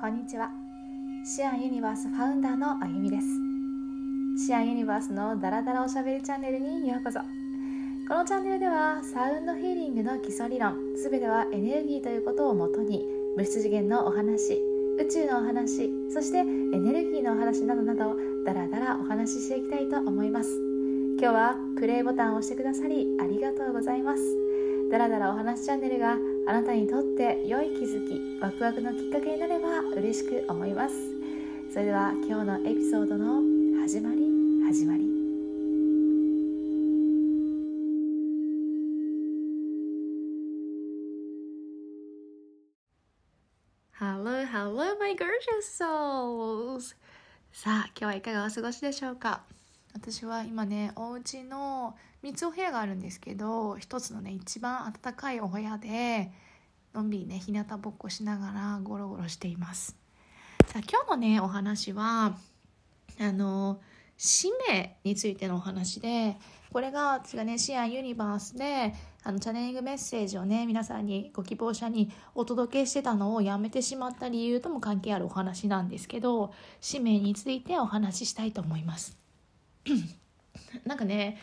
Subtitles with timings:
[0.00, 0.50] こんにちは。
[1.24, 3.26] シアンユニバースファウンダーのあゆみです。
[4.44, 7.20] シアンユニバースのダラダラおしゃべりチャンネルにようこそ。
[8.08, 13.02] このチャンネルではサウンドヒーリングの基礎理論すべてはエネルギーということをもとに
[13.36, 14.60] 物質次元のお話
[14.98, 20.50] 宇宙のお話そしてエネルギーのお話などなどダラダラお話ししていきたいと思います。
[21.20, 24.22] 今日はプレイボタンを押してくださりありがとうございます。
[24.90, 30.94] ダラダラお話チャンネルがあなたにとって良い気づきワクワクのきっかけになれば嬉しく思います。
[31.72, 33.40] それでは今日のエピソードの
[33.80, 34.20] 始まり
[34.66, 35.04] 始まり。
[43.98, 46.94] Hello, hello, my gorgeous souls!
[47.52, 49.42] さあ、今日はいかがお過ごしでしょうか？
[49.94, 56.30] 私は今ね、お家の3つお部屋があるんですけど、一つのね、一番暖かいお部屋で、
[56.92, 59.96] のんびりね、日向ぼっこしながらゴロゴロしています。
[60.66, 62.36] さあ、今日のね、お話は、
[63.20, 63.80] あの、
[64.16, 66.36] 使命についてのお話で、
[66.72, 68.94] これが私がね、シアンユニバースで、
[69.26, 79.23] あのチャネリングメッセージをね皆さんにご希望者にお届けしてたのをやめてしまった理由とも関係あるお話なんですけど使命についてお話ししたいと思います
[80.84, 81.38] なんかね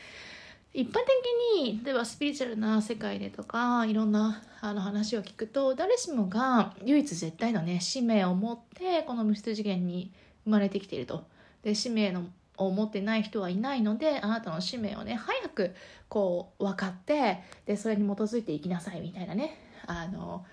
[0.73, 10.11] 一般的に例えばスピリチュアルな世界でとかいろんなあの話を聞くと誰しもが唯一絶対のね使命を持ってこの無質次元に
[10.45, 11.25] 生まれてきていると
[11.64, 12.25] で使命の
[12.58, 15.76] を持ってない人はいないのであなたの使命をね早く
[16.08, 20.45] こう分かってでそれに基づいていきなさいみたいなねあの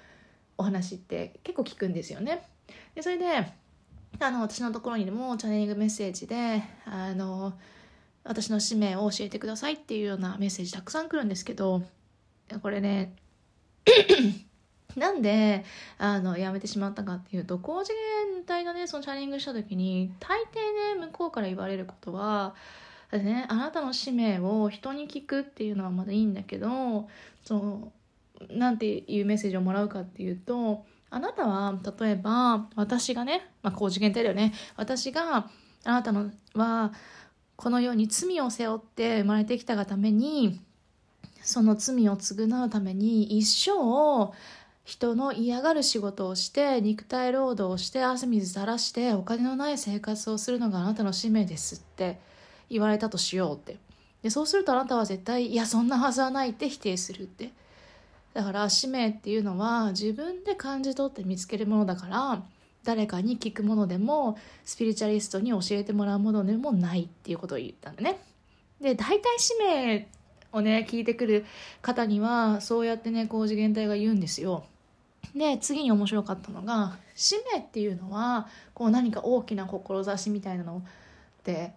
[0.57, 2.43] お話って結構聞くんですよね。
[2.95, 3.53] でそれで
[4.21, 7.55] あの私のところにもチャネリングメッセージであの
[8.25, 11.83] 私の使命を教えてくださいっていうようなメッセージたくさん来るんですけど
[12.63, 13.15] これね
[14.97, 15.65] なんで
[15.99, 17.93] あのやめてしまったかっていうと高次
[18.35, 22.55] 元体がねそのチャレンジした時に大抵ね向こうから言われることは
[23.13, 27.09] ね、あなたの使命を人に聞くっていうのはまだいいんだけど
[27.43, 27.93] その
[28.51, 34.53] なんていうメッセージをもらうかっていうとあなたは例えば私がね、まあ、高次元体だよね。
[34.77, 35.49] 私が
[35.85, 36.93] あなたのは
[37.57, 40.61] このように罪を背負って生まれてきたがために
[41.43, 44.33] その罪を償うために一生
[44.85, 52.19] 人の嫌がる仕事をして肉体労働をして汗水垂らしてお金のない生活をするのがあなたの使命ですって
[52.71, 53.77] 言われたとしようって。
[54.23, 57.53] でそうするとあなたは絶対いやそんなはずはないって否定するって。
[58.35, 62.43] だから使命っていうのは自分で感じ取って見つけるものだから
[62.85, 68.19] 誰かに聞くものでもスピリチュアリストに教えてもらうものでもないっていうことを言ったんだね。
[68.81, 70.09] で大体使命
[70.53, 71.45] をね聞いてくる
[71.83, 74.65] 方にはそうやってね高次元体が言うんですよ。
[75.35, 81.73] で次に面白かったのが使命っていうのはこう何か大きな志みたいなのって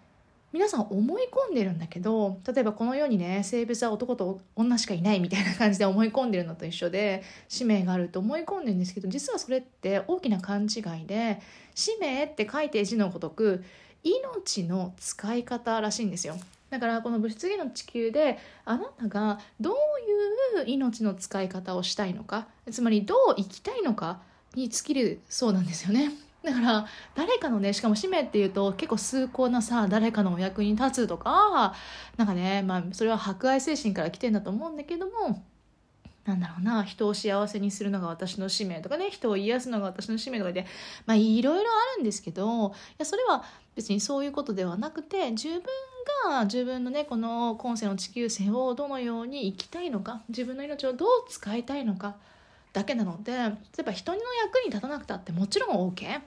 [0.53, 11.39] 皆さん思い込んでるんだけど例えばこの世にね性別は男と女しかいないみたいな感じで思い込んでるのと一緒で使命があると思い込んでるんですけど実はそれって大きな勘違いで
[11.73, 13.63] 使命って書いて字のごとく
[14.03, 16.35] 命の使い方らしいんですよ。
[16.69, 19.73] だからこの物質次の地球であなたがどう
[20.59, 24.21] いう命の使い方をしたいのかつまりどう生きたいのか
[24.55, 26.11] に尽きるそうなんですよね。
[26.43, 31.75] だから誰かのねしかも使命っていうと結構崇高なさ誰かのお役に立つとか
[32.17, 35.43] なんかねまあそれは博愛精神から来てんだと思うんだけども
[36.25, 40.65] なんだろうな人を幸せにするのが私の使命とかね人を癒すのが私の使命とかで
[41.05, 43.43] まあいろいろあるんですけどいやそれは
[43.75, 45.61] 別にそういうことではなくて自分
[46.29, 52.15] が自分のねこの今世の地球生をどのように生きたいのか自分の命をどう使いたいのか
[52.73, 53.39] だけなので例
[53.79, 56.21] えば人の役に立たなくたってもちろん OK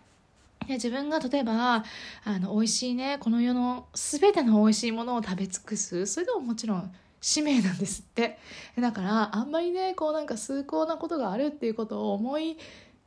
[0.67, 1.85] で自分が例えば
[2.25, 6.07] あの美味しいねこの世の全ての美味しいものを食べ尽くす。
[6.07, 8.39] それでももちろん使命なんですって。
[8.79, 12.57] だからあんまりねこうなんか崇高なことがあるっていうことを思い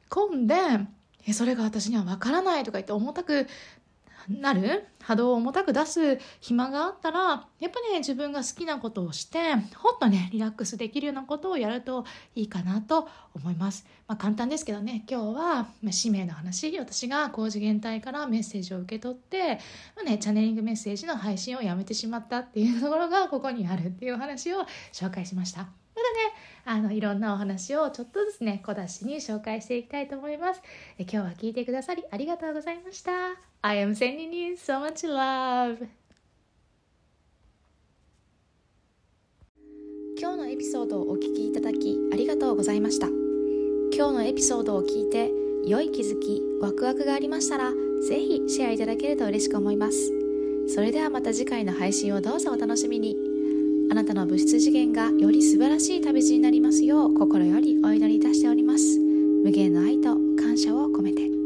[0.10, 0.56] 込んで
[1.34, 3.48] それが私には分からないとか言って重たく
[4.30, 4.86] なる？
[5.00, 9.40] 波動を重たく出す暇があったらやっぱね自分が好きなことをして
[9.76, 12.04] ほっとねリラックスできるようなことをやると
[12.36, 16.78] いいかなと思います、まあ、簡単ですけどね今日は、ま使命の話。
[16.78, 19.60] 私が高次元体からメッセージを受け取って、
[19.96, 25.70] まあね、チャネリングメッセージの配信をやめてしまったっていうところがここにあるっていう話を紹介しました、
[26.66, 30.62] あの、いろんなお話をちょっとずつね、小出しに紹介していきたいと思います。
[30.98, 33.12] え今日は聞いてくださりありがとうございました。
[33.62, 35.88] I am sending you so much love.
[40.20, 43.08] 今日のエピソードをお聞きいただきありがとうございました。
[43.96, 45.32] 今日のエピソードを聞いて
[45.68, 47.72] 良い気づきワクワクがありましたら
[48.08, 50.14] ぜひシェアいただけると嬉しく思います
[50.74, 53.17] それではまた次回の配信をどうぞお楽しみに
[53.90, 59.00] あなたの物質次元がより素晴らしい旅路になりますよう心よりお祈りいたしております。
[59.44, 61.37] 無限の愛と感謝を込めて。